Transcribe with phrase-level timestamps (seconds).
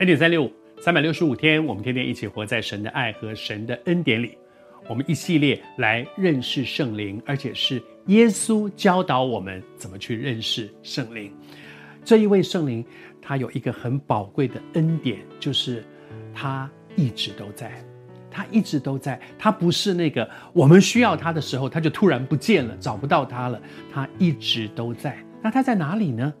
[0.00, 4.38] 恩典三六五，三百六十五天，我们天天一起活在神的爱和神的恩典里。
[4.88, 11.30] 我们一系列来认识圣灵，而且是耶稣教导我们怎么去认识圣灵。
[12.02, 12.82] 这一位圣灵，
[13.20, 15.84] 他有一个很宝贵的恩典，就是
[16.32, 17.70] 他一直都在，
[18.30, 19.20] 他一直都在。
[19.38, 23.60] 他不是那个我们需要他的时候，他就突然不见了，找不到他了。
[23.92, 25.18] 他一直都在。
[25.42, 26.32] 那他在哪里呢？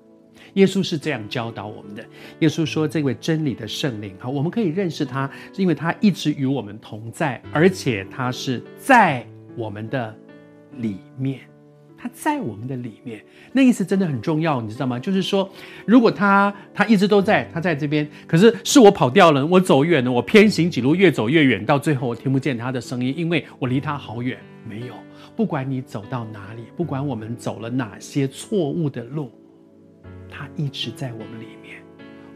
[0.54, 2.04] 耶稣是这样教导我们的。
[2.40, 9.26] 耶稣说：“这位真理的圣灵，好，我们可以认识他，是因为他一直与我们同在，而且他是在
[9.56, 10.16] 我们的
[10.76, 11.40] 里面。
[12.02, 13.22] 他在我们的里面，
[13.52, 14.98] 那意思真的很重要，你知道吗？
[14.98, 15.46] 就是说，
[15.84, 24.38] 如果他他一直都在，他在这边，可是是我跑掉了，我走远了，我偏行几路，越走越远，到最后我听不见他的声音，因为我离他好远。
[24.66, 24.94] 没有，
[25.36, 29.30] 不管你走到哪里，不管我们走了哪些错误的路。”
[30.40, 31.82] 他一直在我们里面。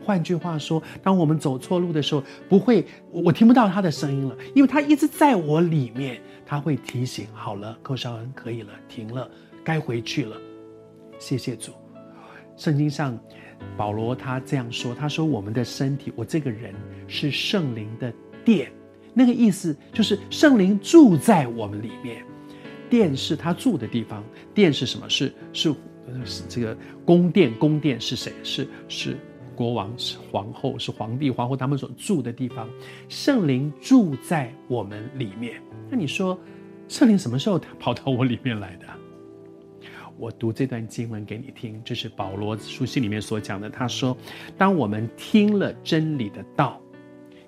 [0.02, 6.20] 换句话说，当我们走错路的时候，不会，我听不到他的声音了，因为他一直在我里面。
[6.44, 9.30] 他会提醒：好了，寇绍恩可以了，停了，
[9.64, 10.36] 该回去了。
[11.18, 11.72] 谢谢主。
[12.54, 13.18] 圣经上，
[13.78, 16.74] 保罗他这样说：他说，我们的身体，我这个人
[17.08, 18.12] 是圣灵的
[18.44, 18.70] 殿。
[19.14, 22.22] 那个意思就是圣灵住在我们里面。
[22.90, 24.22] 殿是他住的地方。
[24.52, 25.08] 殿是什么？
[25.08, 25.74] 是是。
[26.24, 28.32] 是这个宫殿，宫殿是谁？
[28.42, 29.16] 是是
[29.54, 32.68] 国王，是皇后，是皇帝、皇后他们所住的地方。
[33.08, 35.60] 圣灵住在我们里面。
[35.90, 36.38] 那你说，
[36.88, 38.86] 圣灵什么时候跑到我里面来的？
[40.16, 43.68] 我读这段经文给你听，这是保罗书信里面所讲的。
[43.68, 44.16] 他说，
[44.56, 46.80] 当我们听了真理的道，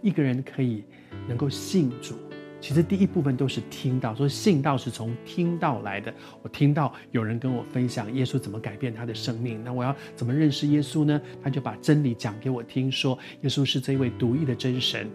[0.03, 0.83] 一个人可以
[1.29, 2.17] 能够信主。
[2.61, 6.12] 其实第一部分都是听到，说信道是从听到来的。
[6.43, 11.21] 我听到有人跟我分享耶稣怎么改变他的生命，那我要怎么认识耶稣呢？
[11.43, 15.09] 他就把真理讲给我听，说耶稣是这位独一的真神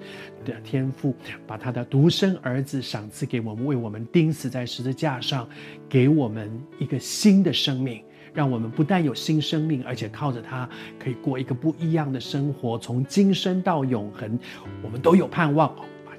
[0.46, 1.16] 的天赋，
[1.46, 5.50] 把他的独生儿子赏赐给我们，为我们钉死在十字架上，
[5.90, 8.04] 给我们一个新的生命，
[8.34, 14.40] 让我们不但有新生命，而且靠着他可以过一个不一样的生活，从今生到永恒，
[14.84, 15.76] 我们都有盼望。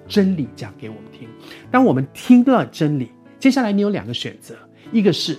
[0.06, 1.28] 真理讲给我们听。
[1.70, 4.56] 当我们听了真理，接下来你有两个选择：
[4.92, 5.36] 一个是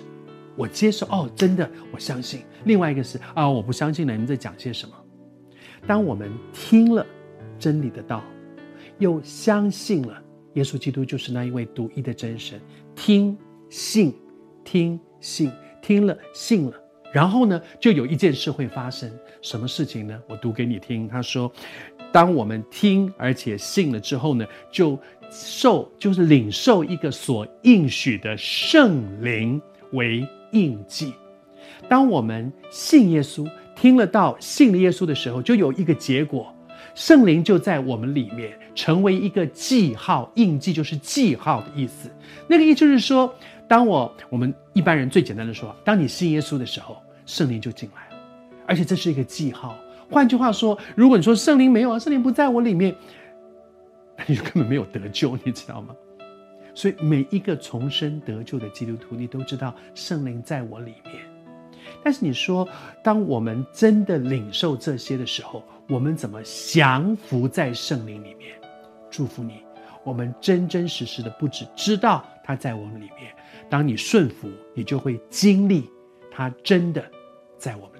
[0.55, 4.95] 我接受，哦，真的，我相信；另外一个是啊、我不相信了，你们在讲些什么？
[5.85, 7.05] 当我们听了
[7.59, 8.23] 真理的道，
[8.99, 10.21] 又相信了
[10.53, 12.59] 耶稣基督就是那一位独一的真神，
[12.95, 13.37] 听
[13.69, 14.13] 信
[14.63, 15.51] 听信
[15.81, 16.82] 听了信了，
[17.13, 19.09] 然后呢，就有一件事会发生。
[19.41, 20.19] 什么事情呢？
[20.27, 21.07] 我读给你听。
[21.07, 21.49] 他说。
[22.11, 24.95] 当我们听而且信了之后呢，就
[25.31, 29.59] 受就是领受一个所应许的圣灵
[29.93, 31.11] 为印记。
[31.89, 36.55] 当我们信耶稣，听了道，信了耶稣的时候，就有一个结果，
[36.95, 40.31] 圣灵就在我们里面成为一个记号。
[40.35, 42.09] 印记就是记号的意思。
[42.47, 43.33] 那个意思就是说，
[43.67, 48.23] 当我我们一般人最简单的说，当你信耶稣的时候，圣灵就进来了，
[48.67, 49.77] 而且这是一个记号。
[50.09, 52.95] 换句话说，如果你说圣灵没有啊，圣灵不在我里面，
[54.27, 55.95] 你就根本没有得救，你知道吗？
[56.75, 61.15] 所以每一个重生得救的基督徒，你都知道圣灵在我里面。
[62.03, 62.67] 但是你说，
[63.03, 68.57] 当我们真的领受这些的时候，我们怎么降服在圣灵里面？
[69.11, 69.63] 祝福你，
[70.03, 73.33] 我们真真实实的不只知道他在我们里面，
[73.69, 75.89] 当你顺服，你就会经历
[76.31, 77.03] 他真的
[77.57, 77.92] 在我们。